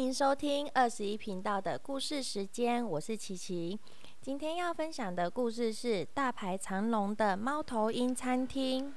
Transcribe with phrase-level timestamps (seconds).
[0.00, 3.78] 迎收听二十一频道的故事时间，我是琪琪。
[4.22, 8.94] 今天要分享的故事是大排长龙的猫头鹰餐厅。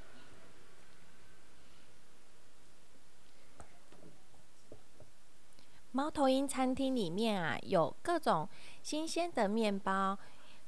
[5.92, 8.48] 猫头鹰餐厅里面啊，有各种
[8.82, 10.18] 新鲜的面包，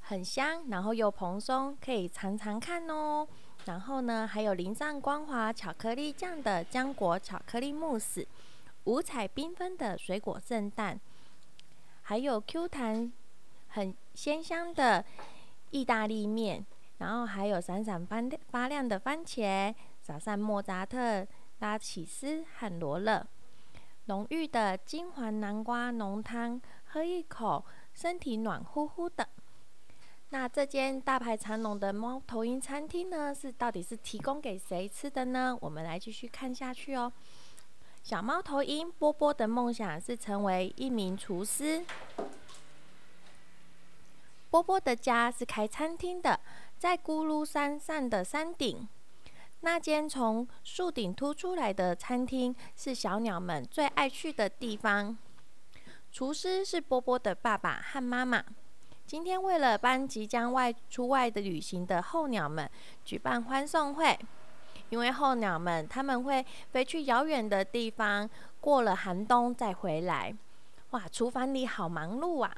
[0.01, 3.25] 很香，然后又蓬松，可以尝尝看哦。
[3.63, 8.27] 然后呢，还有淋上光滑巧克力酱的浆果巧克力慕斯，
[8.85, 10.99] 五彩缤纷的水果圣诞，
[12.03, 13.11] 还有 Q 弹
[13.67, 15.03] 很鲜香的
[15.71, 16.65] 意大利面，
[16.99, 18.17] 然后还有闪闪发
[18.49, 21.27] 发亮的番茄，撒上莫扎特、
[21.59, 23.25] 拉起斯和罗勒。
[24.05, 29.27] 浓郁的金黄南瓜浓汤，喝一口，身体暖乎乎的。
[30.29, 35.57] 那这间大排长龙的猫头鹰餐厅呢，是到底是提供给谁吃的呢？
[35.59, 37.11] 我们来继续看下去哦。
[38.05, 41.83] 小猫头鹰波波的梦想是成为一名厨师。
[44.51, 46.39] 波波的家是开餐厅的，
[46.77, 48.87] 在咕噜山上的山顶。
[49.61, 55.17] 那间从树顶凸出来的餐厅是小鸟们最爱去的地方。
[56.11, 58.43] 厨师是波波的爸爸和妈妈。
[59.07, 62.69] 今天为了帮即将外出外的旅行的候鸟们
[63.03, 64.15] 举办欢送会，
[64.89, 68.29] 因为候鸟们他们会飞去遥远的地方，
[68.61, 70.33] 过了寒冬再回来。
[70.91, 72.55] 哇，厨房里好忙碌啊！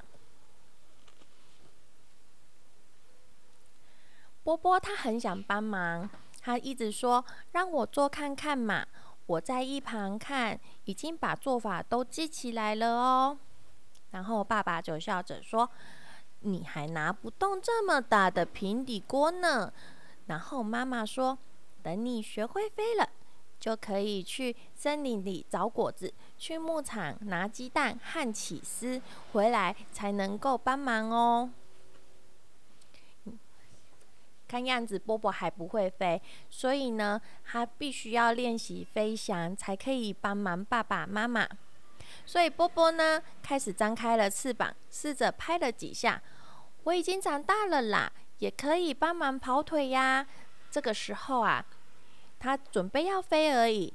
[4.43, 6.09] 波波他很想帮忙。
[6.41, 8.85] 他一直说：“让我做看看嘛！”
[9.25, 13.37] 我在一旁看，已经把做法都记起来了哦。
[14.11, 15.69] 然后爸爸就笑着说
[16.39, 19.73] ：“你还拿不动这么大的平底锅呢。”
[20.27, 21.37] 然后妈妈说
[21.87, 23.09] ：“等你学会飞了，
[23.57, 31.49] 就可以去森林里找果子，去牧场拿鸡蛋和起司回来，才能够帮忙哦。”
[34.49, 41.47] 看样子波波还不会飞，所以呢，他必须要练习飞翔，才可以帮忙爸爸妈妈。
[42.25, 46.21] 所以波波呢，开始张开了翅膀，试着拍了几下。
[46.83, 50.27] 我已经长大了啦，也可以帮忙跑腿呀。
[50.69, 51.65] 这个时候啊，
[52.39, 53.93] 他准备要飞而已，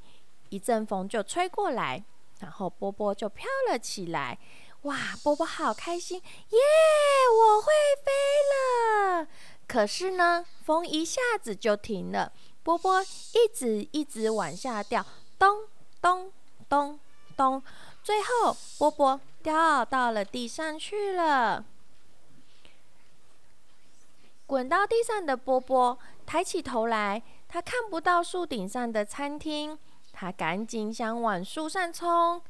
[0.49, 2.05] 一阵风就吹过来，
[2.41, 4.39] 然后波波就飘了起来。
[4.83, 6.59] 哇，波波好开心耶！
[7.31, 7.73] 我会
[8.05, 8.11] 飞
[8.51, 9.29] 了。
[9.69, 12.33] 可是呢，风一下子就停了，
[12.65, 15.07] 波波一直一直往下掉，
[15.39, 15.69] 咚
[16.01, 16.33] 咚
[16.69, 16.99] 咚
[17.37, 17.63] 咚，
[18.03, 21.65] 最后波波掉到了地上去了。
[24.47, 27.23] 滚到地上的波波抬起头来，
[27.53, 29.79] 他看不到树顶上的餐厅，
[30.11, 32.41] 他赶紧想往树上冲，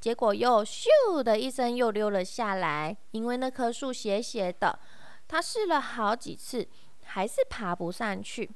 [0.00, 4.78] 结果又咻的一声又溜了下来，因为那棵树斜斜的。
[5.26, 6.68] 他试了好几次，
[7.06, 8.48] 还是爬不上去。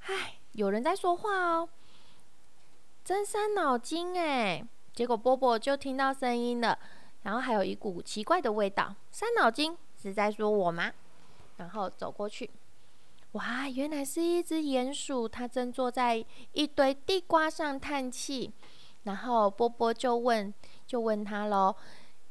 [0.00, 1.66] 唉，有人在说话哦，
[3.02, 4.62] 真伤脑筋哎！
[4.92, 6.78] 结果波波就听到声音了，
[7.22, 8.94] 然后还有一股奇怪的味道。
[9.10, 10.92] 伤脑筋是在说我吗？
[11.56, 12.50] 然后走过去，
[13.36, 18.50] 哇，原来是一只鼹鼠，它正坐在一堆地瓜上叹气。
[19.02, 20.52] 然后波波就问，
[20.86, 21.76] 就问他喽：“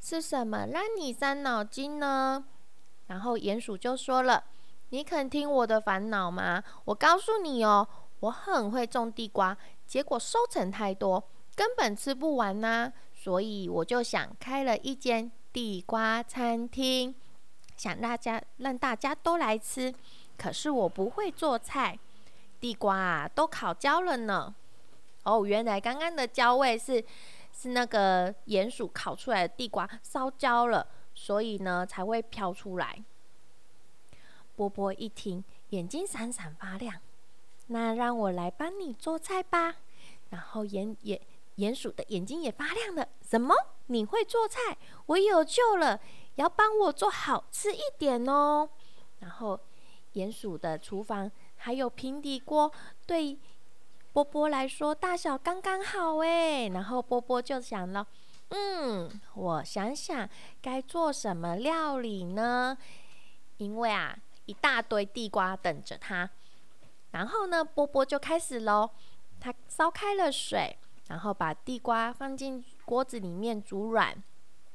[0.00, 2.44] 是什么让你伤脑筋呢？”
[3.06, 4.42] 然后鼹鼠就说了
[4.90, 6.62] ：“你肯听我的烦恼吗？
[6.86, 7.86] 我告诉你哦，
[8.20, 9.56] 我很会种地瓜，
[9.86, 11.22] 结果收成太多，
[11.54, 12.92] 根本吃不完呐。
[13.14, 17.14] 所以我就想开了一间地瓜餐厅，
[17.76, 19.94] 想大家让大家都来吃。
[20.36, 21.98] 可是我不会做菜，
[22.60, 24.54] 地瓜啊都烤焦了呢。
[25.24, 27.04] 哦，原来刚刚的焦味是
[27.52, 30.86] 是那个鼹鼠烤出来的地瓜烧焦了。”
[31.18, 33.02] 所以呢，才会飘出来。
[34.54, 37.00] 波波一听，眼睛闪闪发亮。
[37.68, 39.76] 那让我来帮你做菜吧。
[40.28, 41.18] 然后鼹鼹
[41.56, 43.08] 鼹鼠的眼睛也发亮了。
[43.26, 43.54] 什么？
[43.86, 44.76] 你会做菜？
[45.06, 45.98] 我有救了！
[46.34, 48.68] 要帮我做好吃一点哦。
[49.20, 49.58] 然后
[50.16, 52.72] 鼹鼠的厨房还有平底锅，
[53.06, 53.38] 对
[54.14, 56.70] 波波来说大小刚刚好诶。
[56.70, 58.06] 然后波波就想了。
[58.48, 60.26] 嗯，我想想
[60.62, 62.78] 该做什么料理呢？
[63.58, 64.16] 因为啊，
[64.46, 66.30] 一大堆地瓜等着他。
[67.10, 68.90] 然后呢，波波就开始喽。
[69.38, 70.78] 他烧开了水，
[71.08, 74.16] 然后把地瓜放进锅子里面煮软，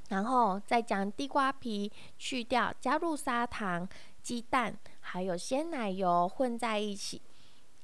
[0.09, 3.89] 然后再将地瓜皮去掉，加入砂糖、
[4.21, 4.77] 鸡蛋
[5.11, 7.21] 还有鲜奶油混在一起，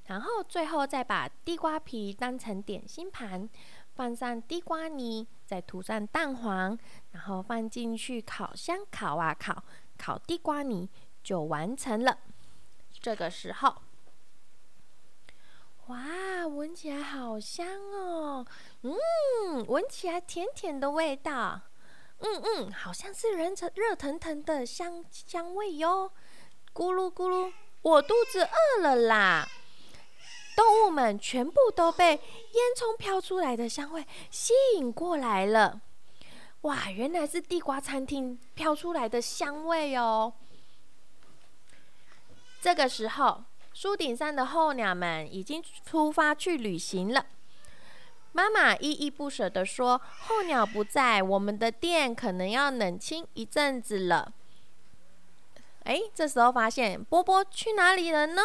[0.06, 3.50] 然后最后再把地瓜皮当成点心盘，
[3.96, 5.28] 放上地瓜泥。
[5.46, 6.78] 再涂上蛋黄，
[7.12, 9.64] 然后放进去烤箱烤啊烤，
[9.98, 10.90] 烤地瓜泥
[11.22, 12.18] 就完成了。
[13.02, 13.76] 这个时候，
[15.88, 18.46] 哇，闻起来好香哦！
[18.84, 21.62] 嗯，闻起来甜甜的味道。
[22.20, 26.12] 嗯嗯，好像是热腾热腾腾的香香味哟。
[26.78, 27.52] 咕噜咕噜，
[27.82, 29.50] 我肚子饿了啦！
[30.56, 32.20] 动物们全部都被烟
[32.78, 35.82] 囱飘出来的香味吸引过来了。
[36.62, 40.32] 哇，原来是地瓜餐厅飘出来的香味哦。
[42.62, 47.26] 这个时候，树顶上的候鸟们已经出发去旅行了。
[48.34, 50.00] 妈妈依依不舍地说
[50.30, 54.32] ：“候鸟不在，我们的店可能要冷清一阵子了。”
[55.88, 58.42] 哎，这时候发现波波去哪里了呢？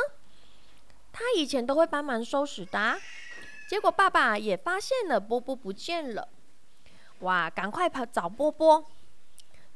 [1.12, 2.96] 他以前都会帮忙收拾的，
[3.68, 6.28] 结果爸爸也发现了波波不见了。
[7.18, 8.86] 哇，赶快跑找波波！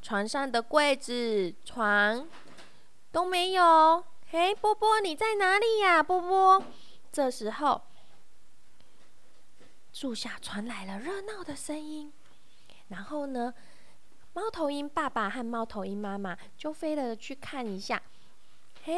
[0.00, 2.28] 床上的柜子、床
[3.10, 4.04] 都没有。
[4.30, 6.00] 嘿，波波你在哪里呀？
[6.00, 6.62] 波波，
[7.10, 7.82] 这时候
[9.92, 12.12] 树下传来了热闹的声音。
[12.88, 13.52] 然后呢，
[14.36, 18.02] 猫头鹰爸爸和猫头鹰妈妈就飞了去看一下。
[18.84, 18.92] 嘿。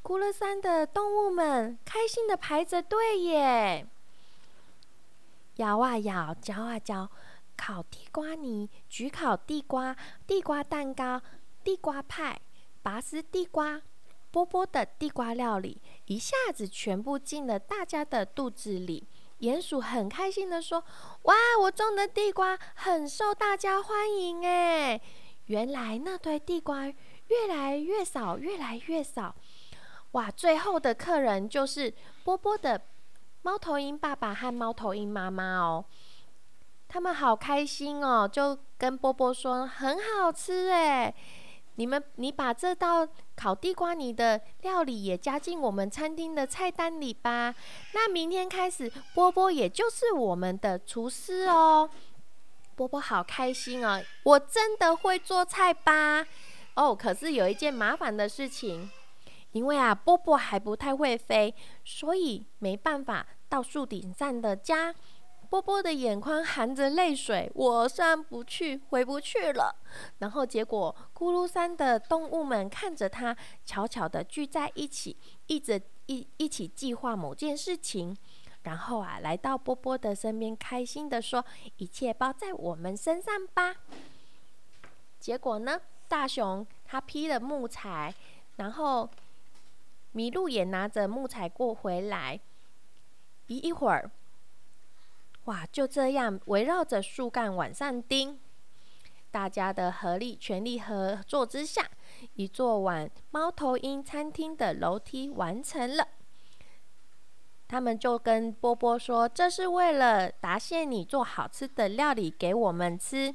[0.00, 3.84] 咕噜山的动物们开心的排着队耶，
[5.56, 7.10] 摇啊摇，嚼啊嚼，
[7.56, 9.96] 烤地瓜泥，焗烤地瓜，
[10.26, 11.20] 地瓜蛋糕，
[11.64, 12.38] 地瓜派，
[12.82, 13.80] 拔丝地瓜，
[14.30, 19.08] 波波的地瓜料理，一下子全部进了大家的肚子里。
[19.40, 20.82] 鼹鼠很开心的说
[21.24, 25.00] ：“哇，我种的地瓜很受大家欢迎哎！
[25.46, 29.34] 原来那堆地瓜越来越少，越来越少。”
[30.12, 30.30] 哇！
[30.30, 31.92] 最后的客人就是
[32.22, 32.80] 波波的
[33.42, 35.84] 猫头鹰爸爸和猫头鹰妈妈哦，
[36.88, 41.12] 他们好开心哦，就跟波波说很好吃哎，
[41.76, 47.54] 你们你把这道烤地瓜泥的料理也加进我们餐厅的菜单里吧。
[47.92, 51.90] 那明天开始，波波也就是我们的厨师哦。
[52.76, 56.26] 波波好开心哦，我真的会做菜吧？
[56.74, 58.90] 哦，可是有一件麻烦的事情。
[59.52, 61.54] 因为啊，波波还不太会飞，
[61.84, 64.92] 所以没办法到树顶上的家。
[65.44, 69.74] 波波的眼眶含着泪水，我上不去，回不去了。
[70.18, 78.16] 然后结果，咕噜山的动物们看着他，悄悄的聚在一起，一直一一起计划某件事情。
[78.62, 81.44] 然后啊，来到波波的身边，开心的说
[81.78, 83.76] ：“一切包在我们身上吧。”
[85.20, 88.14] 结果呢，大熊他劈了木材，
[88.56, 89.08] 然后。
[90.14, 92.38] 麋鹿也拿着木材过回来，
[93.48, 94.08] 一一会儿，
[95.44, 98.38] 哇，就这样围绕着树干往上钉。
[99.30, 101.88] 大家的合力、全力合作之下，
[102.34, 106.08] 一座往猫头鹰餐厅的楼梯完成了。
[107.66, 113.34] 他们就跟波波说：“这是为了答谢你做好吃的料理给我们吃。”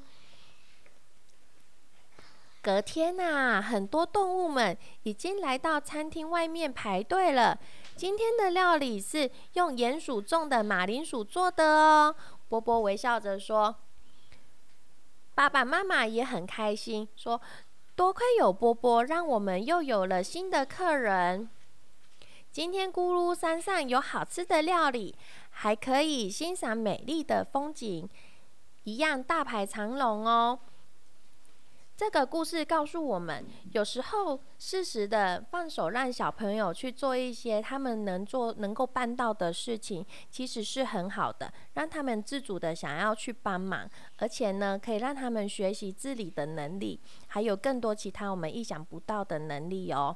[2.61, 7.59] 隔天呐，很多动物们已经来到餐厅外面排队了。
[8.00, 12.16] 今天的料理是用鼹鼠种的马铃薯做的哦。
[12.48, 13.75] 波波微笑着说
[15.36, 17.42] ：“爸爸妈妈也很开心，说
[17.97, 21.50] 多亏有波波，让我们又有了新的客人。
[22.50, 25.14] 今天咕噜山上有好吃的料理，
[25.50, 28.09] 还可以欣赏美丽的风景，
[28.85, 30.57] 一样大排长龙哦。”
[31.99, 50.15] 这个故事告诉我们，有时候适时的放手，让小朋友去做一些他们能做、能够办到的事情，其实是很好的，让他们自主的想要去帮忙，而且呢，可以让他们学习自理的能力，还有更多其他我们意想不到的能力哦。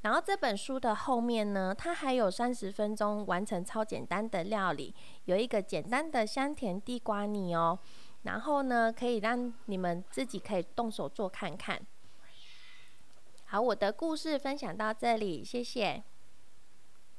[0.00, 4.94] 然后这本书的后面呢，它还有三十分钟完成超简单的料理，
[5.26, 7.78] 有一个简单的香甜地瓜泥哦。
[8.22, 11.80] 然后呢，可以让你们自己可以动手做看看。
[13.44, 16.02] 好，我的故事分享到这里，谢谢。